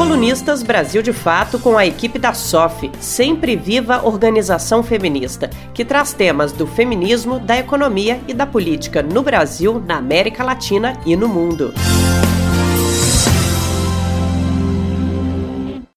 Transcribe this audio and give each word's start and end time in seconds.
Colunistas 0.00 0.62
Brasil 0.62 1.02
de 1.02 1.12
Fato 1.12 1.58
com 1.58 1.76
a 1.76 1.86
equipe 1.86 2.18
da 2.18 2.32
SOF, 2.32 2.90
Sempre 2.98 3.54
Viva 3.54 4.02
Organização 4.02 4.82
Feminista, 4.82 5.50
que 5.74 5.84
traz 5.84 6.14
temas 6.14 6.52
do 6.52 6.66
feminismo, 6.66 7.38
da 7.38 7.58
economia 7.58 8.18
e 8.26 8.32
da 8.32 8.46
política 8.46 9.02
no 9.02 9.22
Brasil, 9.22 9.78
na 9.78 9.98
América 9.98 10.42
Latina 10.42 10.98
e 11.04 11.14
no 11.14 11.28
mundo. 11.28 11.74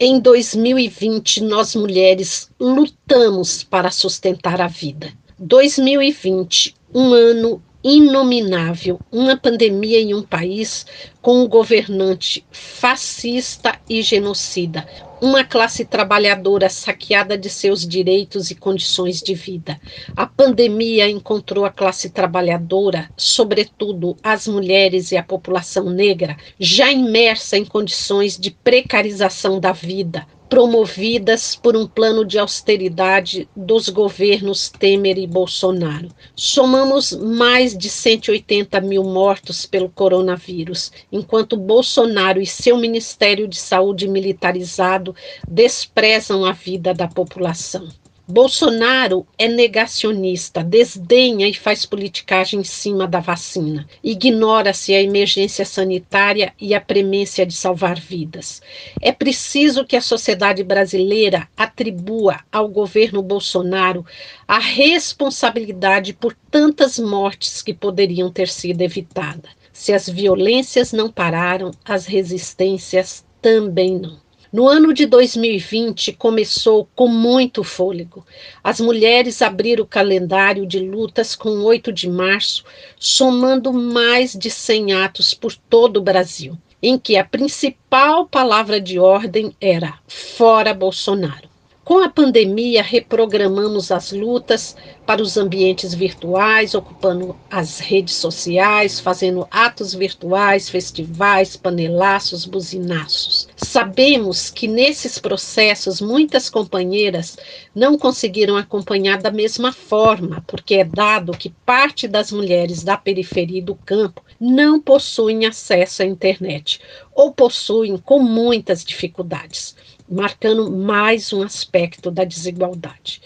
Em 0.00 0.18
2020, 0.18 1.42
nós 1.42 1.76
mulheres 1.76 2.50
lutamos 2.58 3.62
para 3.62 3.90
sustentar 3.90 4.62
a 4.62 4.66
vida. 4.66 5.12
2020, 5.38 6.74
um 6.94 7.12
ano 7.12 7.62
inominável, 7.82 9.00
uma 9.10 9.36
pandemia 9.36 10.00
em 10.00 10.14
um 10.14 10.22
país 10.22 10.86
com 11.22 11.42
um 11.42 11.48
governante 11.48 12.44
fascista 12.50 13.78
e 13.88 14.02
genocida, 14.02 14.86
uma 15.20 15.44
classe 15.44 15.84
trabalhadora 15.84 16.68
saqueada 16.68 17.36
de 17.36 17.48
seus 17.50 17.86
direitos 17.86 18.50
e 18.50 18.54
condições 18.54 19.20
de 19.20 19.34
vida. 19.34 19.80
A 20.16 20.26
pandemia 20.26 21.08
encontrou 21.08 21.64
a 21.64 21.70
classe 21.70 22.10
trabalhadora, 22.10 23.10
sobretudo 23.16 24.16
as 24.22 24.46
mulheres 24.46 25.12
e 25.12 25.16
a 25.16 25.22
população 25.22 25.90
negra, 25.90 26.36
já 26.58 26.90
imersa 26.90 27.56
em 27.56 27.64
condições 27.64 28.38
de 28.38 28.50
precarização 28.50 29.60
da 29.60 29.72
vida, 29.72 30.26
promovidas 30.50 31.54
por 31.54 31.76
um 31.76 31.86
plano 31.86 32.24
de 32.24 32.36
austeridade 32.36 33.48
dos 33.54 33.88
governos 33.88 34.68
Temer 34.68 35.16
e 35.16 35.26
Bolsonaro. 35.26 36.08
Somamos 36.34 37.12
mais 37.12 37.78
de 37.78 37.88
180 37.88 38.80
mil 38.80 39.04
mortos 39.04 39.64
pelo 39.64 39.88
coronavírus, 39.88 40.90
enquanto 41.12 41.56
Bolsonaro 41.56 42.40
e 42.42 42.46
seu 42.46 42.76
Ministério 42.76 43.46
de 43.46 43.56
Saúde 43.56 44.08
militarizado 44.08 45.14
desprezam 45.48 46.44
a 46.44 46.50
vida 46.52 46.92
da 46.92 47.06
população. 47.06 47.88
Bolsonaro 48.30 49.26
é 49.36 49.48
negacionista, 49.48 50.62
desdenha 50.62 51.48
e 51.48 51.52
faz 51.52 51.84
politicagem 51.84 52.60
em 52.60 52.64
cima 52.64 53.04
da 53.06 53.18
vacina. 53.18 53.88
Ignora-se 54.04 54.94
a 54.94 55.02
emergência 55.02 55.64
sanitária 55.64 56.54
e 56.58 56.72
a 56.72 56.80
premência 56.80 57.44
de 57.44 57.52
salvar 57.52 57.98
vidas. 57.98 58.62
É 59.00 59.10
preciso 59.10 59.84
que 59.84 59.96
a 59.96 60.00
sociedade 60.00 60.62
brasileira 60.62 61.48
atribua 61.56 62.38
ao 62.52 62.68
governo 62.68 63.20
Bolsonaro 63.20 64.06
a 64.46 64.60
responsabilidade 64.60 66.12
por 66.12 66.36
tantas 66.50 67.00
mortes 67.00 67.62
que 67.62 67.74
poderiam 67.74 68.30
ter 68.30 68.48
sido 68.48 68.80
evitadas. 68.80 69.50
Se 69.72 69.92
as 69.92 70.08
violências 70.08 70.92
não 70.92 71.10
pararam, 71.10 71.72
as 71.84 72.06
resistências 72.06 73.24
também 73.42 73.98
não. 73.98 74.29
No 74.52 74.66
ano 74.66 74.92
de 74.92 75.06
2020 75.06 76.12
começou 76.14 76.88
com 76.96 77.06
muito 77.06 77.62
fôlego. 77.62 78.26
As 78.64 78.80
mulheres 78.80 79.40
abriram 79.42 79.84
o 79.84 79.86
calendário 79.86 80.66
de 80.66 80.80
lutas 80.80 81.36
com 81.36 81.50
8 81.62 81.92
de 81.92 82.10
março, 82.10 82.64
somando 82.98 83.72
mais 83.72 84.32
de 84.32 84.50
100 84.50 84.92
atos 84.94 85.34
por 85.34 85.54
todo 85.54 85.98
o 85.98 86.02
Brasil, 86.02 86.58
em 86.82 86.98
que 86.98 87.16
a 87.16 87.24
principal 87.24 88.26
palavra 88.26 88.80
de 88.80 88.98
ordem 88.98 89.54
era 89.60 90.00
fora 90.08 90.74
Bolsonaro. 90.74 91.48
Com 91.82 91.98
a 91.98 92.10
pandemia, 92.10 92.82
reprogramamos 92.82 93.90
as 93.90 94.12
lutas 94.12 94.76
para 95.06 95.22
os 95.22 95.38
ambientes 95.38 95.94
virtuais, 95.94 96.74
ocupando 96.74 97.34
as 97.50 97.80
redes 97.80 98.14
sociais, 98.14 99.00
fazendo 99.00 99.48
atos 99.50 99.94
virtuais, 99.94 100.68
festivais, 100.68 101.56
panelaços, 101.56 102.44
buzinaços. 102.44 103.48
Sabemos 103.56 104.50
que 104.50 104.68
nesses 104.68 105.18
processos 105.18 106.02
muitas 106.02 106.50
companheiras 106.50 107.38
não 107.74 107.96
conseguiram 107.96 108.58
acompanhar 108.58 109.16
da 109.16 109.30
mesma 109.30 109.72
forma, 109.72 110.44
porque 110.46 110.74
é 110.74 110.84
dado 110.84 111.32
que 111.32 111.48
parte 111.64 112.06
das 112.06 112.30
mulheres 112.30 112.84
da 112.84 112.96
periferia 112.96 113.62
do 113.62 113.74
campo 113.74 114.22
não 114.38 114.78
possuem 114.78 115.46
acesso 115.46 116.02
à 116.02 116.06
internet 116.06 116.78
ou 117.14 117.32
possuem 117.32 117.96
com 117.96 118.20
muitas 118.20 118.84
dificuldades 118.84 119.74
marcando 120.10 120.70
mais 120.70 121.32
um 121.32 121.42
aspecto 121.42 122.10
da 122.10 122.24
desigualdade. 122.24 123.20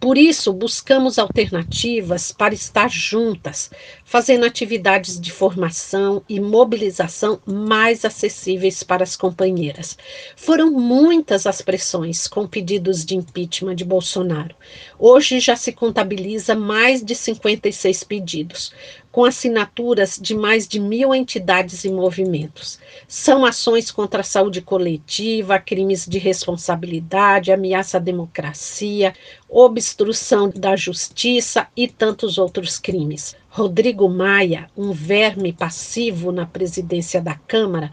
Por 0.00 0.16
isso, 0.16 0.50
buscamos 0.54 1.18
alternativas 1.18 2.32
para 2.32 2.54
estar 2.54 2.90
juntas, 2.90 3.70
fazendo 4.02 4.46
atividades 4.46 5.20
de 5.20 5.30
formação 5.30 6.24
e 6.26 6.40
mobilização 6.40 7.38
mais 7.44 8.02
acessíveis 8.02 8.82
para 8.82 9.02
as 9.02 9.14
companheiras. 9.14 9.98
Foram 10.34 10.70
muitas 10.70 11.46
as 11.46 11.60
pressões 11.60 12.26
com 12.26 12.48
pedidos 12.48 13.04
de 13.04 13.14
impeachment 13.14 13.74
de 13.74 13.84
Bolsonaro. 13.84 14.56
Hoje 14.98 15.38
já 15.38 15.54
se 15.54 15.70
contabiliza 15.70 16.54
mais 16.54 17.04
de 17.04 17.14
56 17.14 18.02
pedidos, 18.02 18.72
com 19.12 19.24
assinaturas 19.24 20.18
de 20.20 20.34
mais 20.34 20.68
de 20.68 20.78
mil 20.78 21.14
entidades 21.14 21.84
e 21.84 21.90
movimentos. 21.90 22.78
São 23.08 23.44
ações 23.44 23.90
contra 23.90 24.20
a 24.20 24.24
saúde 24.24 24.60
coletiva, 24.60 25.58
crimes 25.58 26.06
de 26.06 26.18
responsabilidade, 26.18 27.52
ameaça 27.52 27.96
à 27.96 28.00
democracia, 28.00 29.14
obstrução 29.48 30.48
da 30.48 30.76
justiça 30.76 31.66
e 31.76 31.88
tantos 31.88 32.38
outros 32.38 32.78
crimes. 32.78 33.34
Rodrigo 33.48 34.08
Maia, 34.08 34.70
um 34.76 34.92
verme 34.92 35.52
passivo 35.52 36.30
na 36.30 36.46
presidência 36.46 37.20
da 37.20 37.34
Câmara, 37.34 37.92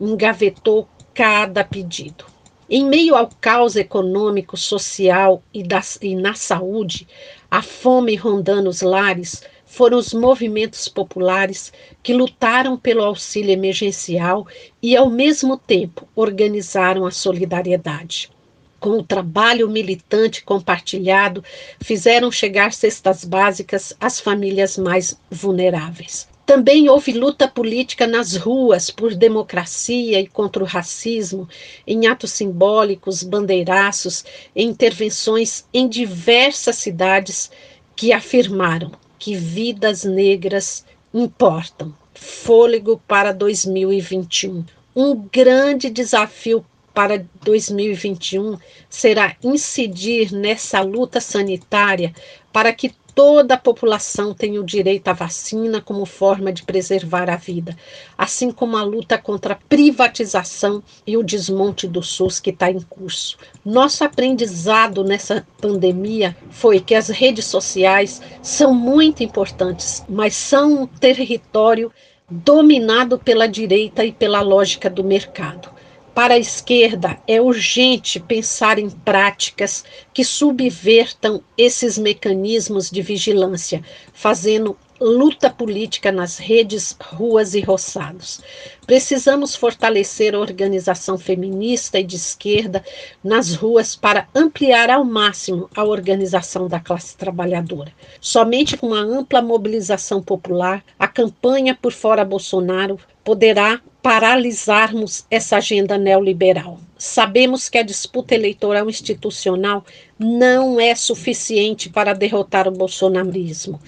engavetou 0.00 0.88
cada 1.12 1.64
pedido. 1.64 2.24
Em 2.70 2.86
meio 2.86 3.14
ao 3.16 3.28
caos 3.40 3.76
econômico, 3.76 4.56
social 4.56 5.42
e, 5.52 5.62
das, 5.62 5.98
e 6.00 6.14
na 6.14 6.34
saúde, 6.34 7.06
a 7.50 7.60
fome 7.60 8.14
rondando 8.14 8.70
os 8.70 8.80
lares, 8.80 9.42
foram 9.72 9.96
os 9.96 10.12
movimentos 10.12 10.86
populares 10.86 11.72
que 12.02 12.12
lutaram 12.12 12.76
pelo 12.76 13.02
auxílio 13.02 13.52
emergencial 13.52 14.46
e, 14.82 14.94
ao 14.94 15.08
mesmo 15.08 15.56
tempo, 15.56 16.06
organizaram 16.14 17.06
a 17.06 17.10
solidariedade. 17.10 18.30
Com 18.78 18.98
o 18.98 19.02
trabalho 19.02 19.70
militante 19.70 20.44
compartilhado, 20.44 21.42
fizeram 21.80 22.30
chegar 22.30 22.74
cestas 22.74 23.24
básicas 23.24 23.94
às 23.98 24.20
famílias 24.20 24.76
mais 24.76 25.18
vulneráveis. 25.30 26.28
Também 26.44 26.90
houve 26.90 27.12
luta 27.12 27.48
política 27.48 28.06
nas 28.06 28.36
ruas 28.36 28.90
por 28.90 29.14
democracia 29.14 30.20
e 30.20 30.26
contra 30.26 30.62
o 30.62 30.66
racismo, 30.66 31.48
em 31.86 32.06
atos 32.06 32.32
simbólicos, 32.32 33.22
bandeiraços, 33.22 34.22
intervenções 34.54 35.64
em 35.72 35.88
diversas 35.88 36.76
cidades 36.76 37.50
que 37.96 38.12
afirmaram 38.12 38.92
que 39.22 39.36
vidas 39.36 40.02
negras 40.02 40.84
importam. 41.14 41.94
Fôlego 42.12 43.00
para 43.06 43.32
2021. 43.32 44.64
Um 44.96 45.14
grande 45.32 45.88
desafio 45.90 46.66
para 46.92 47.24
2021 47.44 48.58
será 48.90 49.36
incidir 49.40 50.32
nessa 50.32 50.80
luta 50.80 51.20
sanitária 51.20 52.12
para 52.52 52.72
que 52.72 52.92
toda 53.14 53.54
a 53.54 53.58
população 53.58 54.32
tem 54.34 54.58
o 54.58 54.64
direito 54.64 55.08
à 55.08 55.12
vacina 55.12 55.80
como 55.80 56.06
forma 56.06 56.52
de 56.52 56.62
preservar 56.62 57.28
a 57.28 57.36
vida, 57.36 57.76
assim 58.16 58.50
como 58.50 58.76
a 58.76 58.82
luta 58.82 59.18
contra 59.18 59.54
a 59.54 59.58
privatização 59.68 60.82
e 61.06 61.16
o 61.16 61.22
desmonte 61.22 61.86
do 61.86 62.02
SUS 62.02 62.40
que 62.40 62.50
está 62.50 62.70
em 62.70 62.80
curso. 62.80 63.36
Nosso 63.64 64.04
aprendizado 64.04 65.04
nessa 65.04 65.46
pandemia 65.60 66.36
foi 66.50 66.80
que 66.80 66.94
as 66.94 67.08
redes 67.08 67.44
sociais 67.44 68.20
são 68.42 68.74
muito 68.74 69.22
importantes, 69.22 70.04
mas 70.08 70.34
são 70.34 70.82
um 70.82 70.86
território 70.86 71.92
dominado 72.30 73.18
pela 73.18 73.46
direita 73.46 74.04
e 74.04 74.12
pela 74.12 74.40
lógica 74.40 74.88
do 74.88 75.04
mercado. 75.04 75.68
Para 76.14 76.34
a 76.34 76.38
esquerda, 76.38 77.18
é 77.26 77.40
urgente 77.40 78.20
pensar 78.20 78.78
em 78.78 78.90
práticas 78.90 79.82
que 80.12 80.22
subvertam 80.22 81.42
esses 81.56 81.96
mecanismos 81.96 82.90
de 82.90 83.00
vigilância, 83.00 83.82
fazendo 84.12 84.76
luta 85.00 85.48
política 85.48 86.12
nas 86.12 86.36
redes, 86.36 86.94
ruas 87.00 87.54
e 87.54 87.60
roçados. 87.60 88.42
Precisamos 88.86 89.56
fortalecer 89.56 90.34
a 90.34 90.38
organização 90.38 91.16
feminista 91.16 91.98
e 91.98 92.04
de 92.04 92.16
esquerda 92.16 92.84
nas 93.24 93.54
ruas 93.54 93.96
para 93.96 94.28
ampliar 94.34 94.90
ao 94.90 95.06
máximo 95.06 95.70
a 95.74 95.82
organização 95.82 96.68
da 96.68 96.78
classe 96.78 97.16
trabalhadora. 97.16 97.90
Somente 98.20 98.76
com 98.76 98.88
uma 98.88 99.00
ampla 99.00 99.40
mobilização 99.40 100.22
popular, 100.22 100.84
a 100.98 101.08
campanha 101.08 101.74
por 101.74 101.92
fora 101.92 102.22
Bolsonaro 102.22 102.98
poderá 103.24 103.80
paralisarmos 104.02 105.24
essa 105.30 105.58
agenda 105.58 105.96
neoliberal. 105.96 106.80
Sabemos 106.98 107.68
que 107.68 107.78
a 107.78 107.82
disputa 107.82 108.34
eleitoral 108.34 108.90
institucional 108.90 109.84
não 110.18 110.80
é 110.80 110.94
suficiente 110.94 111.88
para 111.88 112.12
derrotar 112.12 112.66
o 112.66 112.72
bolsonarismo, 112.72 113.80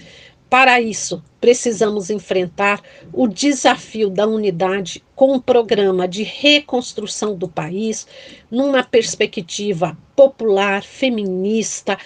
Para 0.48 0.80
isso, 0.80 1.20
precisamos 1.40 2.10
enfrentar 2.10 2.80
o 3.12 3.26
desafio 3.26 4.08
da 4.08 4.24
unidade 4.24 5.02
com 5.16 5.34
um 5.34 5.40
programa 5.40 6.06
de 6.06 6.22
reconstrução 6.22 7.34
do 7.34 7.48
país 7.48 8.06
numa 8.48 8.84
perspectiva 8.84 9.98
popular, 10.14 10.84
feminista, 10.84 11.98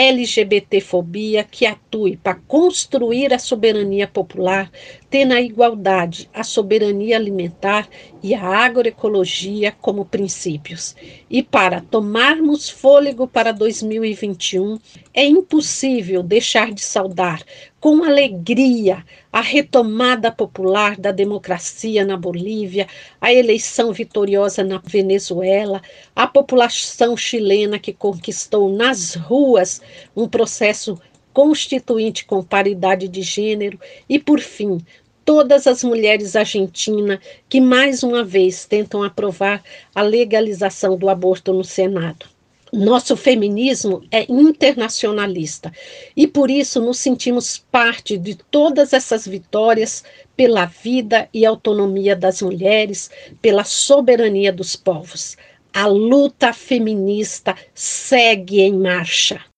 anti-LGBTfobia 0.00 1.44
que 1.44 1.66
atue 1.66 2.16
para 2.16 2.34
construir 2.34 3.34
a 3.34 3.38
soberania 3.38 4.08
popular, 4.08 4.70
tendo 5.10 5.34
a 5.34 5.40
igualdade, 5.40 6.30
a 6.32 6.42
soberania 6.42 7.16
alimentar 7.16 7.88
e 8.22 8.34
a 8.34 8.42
agroecologia 8.42 9.72
como 9.72 10.04
princípios. 10.04 10.96
E 11.28 11.42
para 11.42 11.82
tomarmos 11.82 12.70
fôlego 12.70 13.26
para 13.26 13.52
2021, 13.52 14.78
é 15.12 15.24
impossível 15.24 16.22
deixar 16.22 16.72
de 16.72 16.80
saudar 16.80 17.42
com 17.80 18.04
alegria 18.04 19.04
a 19.32 19.40
retomada 19.40 20.30
popular 20.30 20.96
da 20.96 21.10
democracia 21.10 22.04
na 22.04 22.16
Bolívia, 22.16 22.86
a 23.20 23.32
eleição 23.32 23.92
vitoriosa 23.92 24.62
na 24.62 24.78
Venezuela, 24.84 25.80
a 26.14 26.26
população 26.26 27.16
chilena 27.16 27.78
que 27.78 27.92
conquistou 27.92 28.70
nas 28.70 29.14
ruas 29.14 29.80
um 30.16 30.28
processo 30.28 31.00
constituinte 31.32 32.24
com 32.24 32.42
paridade 32.42 33.08
de 33.08 33.22
gênero 33.22 33.78
e, 34.08 34.18
por 34.18 34.40
fim, 34.40 34.78
todas 35.24 35.66
as 35.66 35.84
mulheres 35.84 36.34
argentinas 36.34 37.20
que 37.48 37.60
mais 37.60 38.02
uma 38.02 38.24
vez 38.24 38.64
tentam 38.64 39.02
aprovar 39.02 39.62
a 39.94 40.02
legalização 40.02 40.96
do 40.96 41.08
aborto 41.08 41.52
no 41.52 41.64
Senado. 41.64 42.26
Nosso 42.72 43.16
feminismo 43.16 44.04
é 44.12 44.30
internacionalista 44.30 45.72
e 46.16 46.28
por 46.28 46.48
isso 46.50 46.80
nos 46.80 46.98
sentimos 46.98 47.58
parte 47.58 48.16
de 48.16 48.36
todas 48.36 48.92
essas 48.92 49.26
vitórias 49.26 50.04
pela 50.36 50.66
vida 50.66 51.28
e 51.34 51.44
autonomia 51.44 52.14
das 52.14 52.40
mulheres, 52.40 53.10
pela 53.42 53.64
soberania 53.64 54.52
dos 54.52 54.76
povos. 54.76 55.36
A 55.72 55.86
luta 55.86 56.52
feminista 56.52 57.56
segue 57.74 58.60
em 58.60 58.72
marcha. 58.72 59.49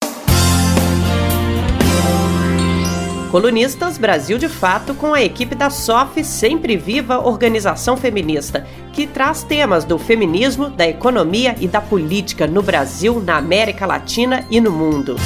Colunistas 3.33 3.97
Brasil 3.97 4.37
de 4.37 4.47
Fato 4.47 4.93
com 4.93 5.15
a 5.15 5.23
equipe 5.23 5.55
da 5.55 5.71
SOF 5.71 6.23
Sempre 6.23 6.77
Viva 6.77 7.19
Organização 7.19 7.97
Feminista, 7.97 8.67
que 8.93 9.07
traz 9.07 9.43
temas 9.43 9.87
do 9.87 9.99
feminismo, 9.99 10.69
da 10.69 10.87
economia 10.87 11.57
e 11.59 11.67
da 11.67 11.81
política 11.81 12.47
no 12.47 12.63
Brasil, 12.63 13.23
na 13.25 13.39
América 13.39 13.87
Latina 13.87 14.45
e 14.51 14.61
no 14.61 14.71
mundo. 14.71 15.17